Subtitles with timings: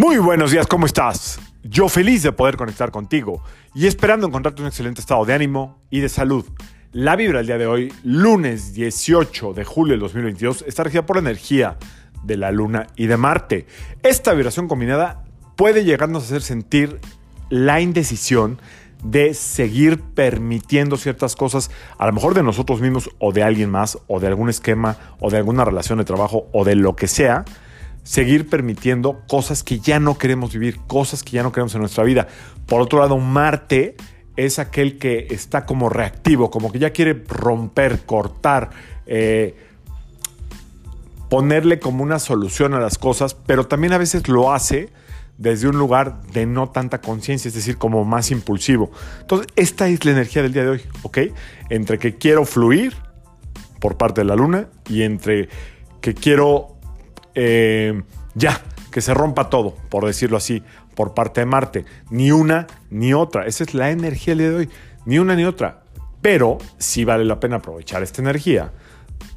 [0.00, 1.38] Muy buenos días, ¿cómo estás?
[1.62, 3.42] Yo feliz de poder conectar contigo
[3.74, 6.46] y esperando encontrarte un excelente estado de ánimo y de salud.
[6.92, 11.16] La vibra del día de hoy, lunes 18 de julio del 2022, está regida por
[11.16, 11.76] la energía
[12.22, 13.66] de la Luna y de Marte.
[14.02, 15.22] Esta vibración combinada
[15.54, 16.98] puede llegarnos a hacer sentir
[17.50, 18.58] la indecisión
[19.04, 23.98] de seguir permitiendo ciertas cosas, a lo mejor de nosotros mismos o de alguien más,
[24.06, 27.44] o de algún esquema, o de alguna relación de trabajo, o de lo que sea,
[28.02, 32.04] seguir permitiendo cosas que ya no queremos vivir, cosas que ya no queremos en nuestra
[32.04, 32.28] vida.
[32.66, 33.96] Por otro lado, Marte
[34.36, 38.70] es aquel que está como reactivo, como que ya quiere romper, cortar,
[39.06, 39.54] eh,
[41.28, 44.88] ponerle como una solución a las cosas, pero también a veces lo hace
[45.36, 48.90] desde un lugar de no tanta conciencia, es decir, como más impulsivo.
[49.20, 51.18] Entonces, esta es la energía del día de hoy, ¿ok?
[51.70, 52.94] Entre que quiero fluir
[53.80, 55.48] por parte de la luna y entre
[56.02, 56.79] que quiero
[57.42, 58.02] eh,
[58.34, 58.60] ya,
[58.90, 60.62] que se rompa todo, por decirlo así,
[60.94, 61.84] por parte de Marte.
[62.10, 63.46] Ni una ni otra.
[63.46, 64.68] Esa es la energía del día de hoy.
[65.06, 65.84] Ni una ni otra.
[66.20, 68.72] Pero sí vale la pena aprovechar esta energía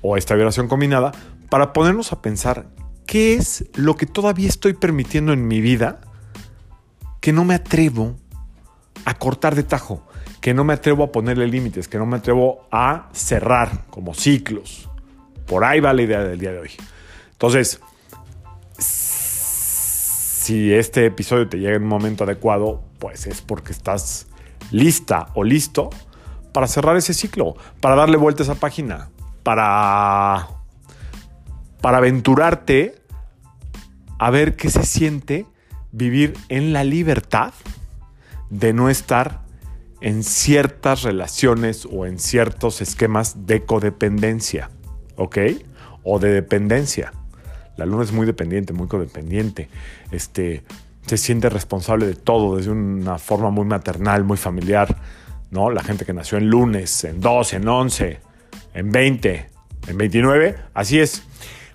[0.00, 1.12] o esta vibración combinada
[1.48, 2.66] para ponernos a pensar
[3.06, 6.00] qué es lo que todavía estoy permitiendo en mi vida
[7.20, 8.16] que no me atrevo
[9.04, 10.04] a cortar de tajo,
[10.40, 14.88] que no me atrevo a ponerle límites, que no me atrevo a cerrar como ciclos.
[15.46, 16.70] Por ahí va la idea del día de hoy.
[17.30, 17.80] Entonces,
[20.42, 24.26] si este episodio te llega en un momento adecuado, pues es porque estás
[24.72, 25.90] lista o listo
[26.52, 29.08] para cerrar ese ciclo, para darle vuelta a esa página,
[29.44, 30.48] para,
[31.80, 32.96] para aventurarte
[34.18, 35.46] a ver qué se siente
[35.92, 37.54] vivir en la libertad
[38.50, 39.42] de no estar
[40.00, 44.70] en ciertas relaciones o en ciertos esquemas de codependencia,
[45.14, 45.38] ¿ok?
[46.02, 47.12] O de dependencia.
[47.76, 49.68] La luna es muy dependiente, muy codependiente.
[50.10, 50.62] Este,
[51.06, 54.96] se siente responsable de todo desde una forma muy maternal, muy familiar.
[55.50, 55.70] ¿no?
[55.70, 58.20] La gente que nació en lunes, en 12, en 11,
[58.74, 59.50] en 20,
[59.88, 61.22] en 29, así es.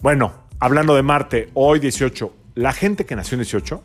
[0.00, 3.82] Bueno, hablando de Marte, hoy 18, la gente que nació en 18,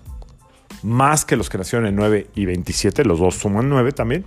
[0.84, 4.26] más que los que nacieron en 9 y 27, los dos suman 9 también,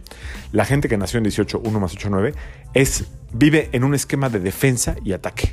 [0.52, 2.34] la gente que nació en 18, 1 más 8, 9,
[2.74, 5.52] es, vive en un esquema de defensa y ataque.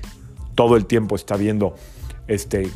[0.55, 1.75] Todo el tiempo está viendo
[2.27, 2.69] este,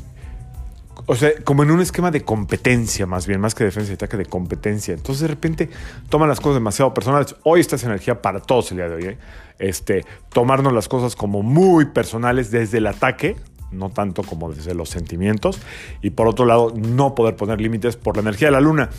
[1.06, 4.17] o sea, como en un esquema de competencia, más bien, más que defensa y ataque
[4.17, 4.94] de competencia.
[4.94, 5.69] Entonces, de repente,
[6.09, 7.35] toman las cosas demasiado personales.
[7.44, 9.06] Hoy esta es energía para todos el día de hoy.
[9.06, 9.17] ¿eh?
[9.59, 13.35] Este, tomarnos las cosas como muy personales desde el ataque,
[13.72, 15.59] no tanto como desde los sentimientos.
[16.01, 18.89] Y por otro lado, no poder poner límites por la energía de la luna.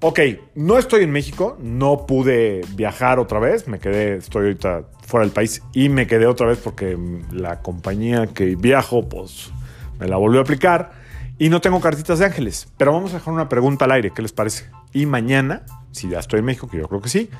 [0.00, 0.20] Ok,
[0.54, 5.32] no estoy en México, no pude viajar otra vez, me quedé, estoy ahorita fuera del
[5.32, 6.96] país y me quedé otra vez porque
[7.32, 9.50] la compañía que viajo, pues
[9.98, 10.90] me la volvió a aplicar
[11.38, 12.68] y no tengo cartitas de ángeles.
[12.76, 14.70] Pero vamos a dejar una pregunta al aire, ¿qué les parece?
[14.92, 17.30] Y mañana, si ya estoy en México, que yo creo que sí,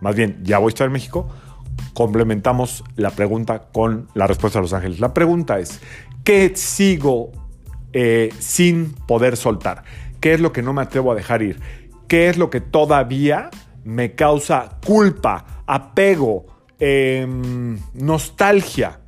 [0.00, 1.28] más bien ya voy a estar en México,
[1.94, 5.00] complementamos la pregunta con la respuesta de los ángeles.
[5.00, 5.80] La pregunta es,
[6.24, 7.32] ¿qué sigo
[7.92, 9.84] eh, sin poder soltar?
[10.20, 11.60] ¿Qué es lo que no me atrevo a dejar ir?
[12.06, 13.50] ¿Qué es lo que todavía
[13.84, 16.46] me causa culpa, apego,
[16.78, 19.00] em, nostalgia?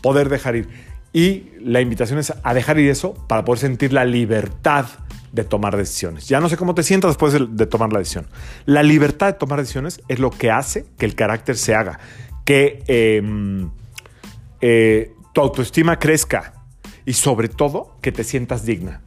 [0.00, 0.91] Poder dejar ir.
[1.12, 4.86] Y la invitación es a dejar ir eso para poder sentir la libertad
[5.32, 6.28] de tomar decisiones.
[6.28, 8.26] Ya no sé cómo te sientas después de, tomar la decisión.
[8.66, 11.98] La libertad de tomar decisiones es lo que hace que el carácter se haga,
[12.44, 13.70] que em,
[14.60, 16.54] eh, tu autoestima crezca
[17.04, 19.00] y sobre todo que te sientas digna.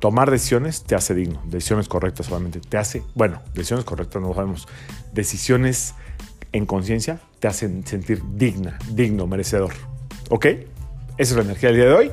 [0.00, 4.34] Tomar decisiones te hace digno, decisiones correctas solamente te hace, bueno, decisiones correctas no lo
[4.34, 4.68] sabemos,
[5.12, 5.94] decisiones
[6.52, 9.72] en conciencia te hacen sentir digna, digno, merecedor.
[10.30, 10.46] ¿Ok?
[11.16, 12.12] Esa es la energía del día de hoy.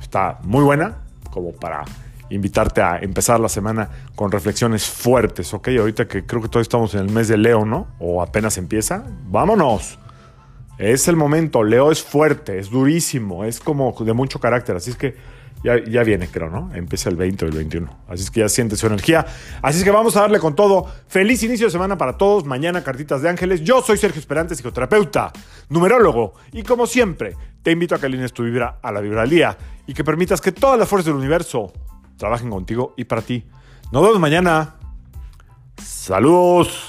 [0.00, 0.96] Está muy buena
[1.30, 1.84] como para
[2.30, 5.68] invitarte a empezar la semana con reflexiones fuertes, ¿ok?
[5.78, 7.88] Ahorita que creo que todos estamos en el mes de Leo, ¿no?
[7.98, 9.04] O apenas empieza.
[9.26, 9.98] Vámonos.
[10.78, 11.62] Es el momento.
[11.62, 14.76] Leo es fuerte, es durísimo, es como de mucho carácter.
[14.76, 15.16] Así es que
[15.62, 16.70] ya, viene, creo, ¿no?
[16.74, 18.04] Empieza el 20 o el 21.
[18.08, 19.26] Así es que ya siente su energía.
[19.60, 20.86] Así es que vamos a darle con todo.
[21.08, 22.44] Feliz inicio de semana para todos.
[22.44, 23.62] Mañana cartitas de ángeles.
[23.62, 25.32] Yo soy Sergio Esperante, psicoterapeuta,
[25.68, 26.34] numerólogo.
[26.52, 29.58] Y como siempre, te invito a que alines tu vibra a la vibra del día
[29.86, 31.72] y que permitas que todas las fuerzas del universo
[32.16, 33.44] trabajen contigo y para ti.
[33.90, 34.76] Nos vemos mañana.
[35.82, 36.87] Saludos.